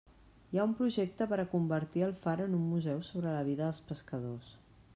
Hi 0.53 0.59
ha 0.59 0.63
un 0.67 0.71
projecte 0.77 1.27
per 1.33 1.37
a 1.43 1.45
convertir 1.51 2.03
el 2.07 2.15
far 2.23 2.35
en 2.47 2.55
un 2.61 2.65
museu 2.73 3.03
sobre 3.11 3.37
la 3.37 3.45
vida 3.51 3.65
dels 3.67 3.83
pescadors. 3.91 4.49